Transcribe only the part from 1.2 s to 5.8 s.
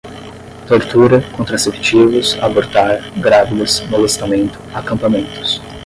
contraceptivos, abortar, grávidas, molestamento, acampamentos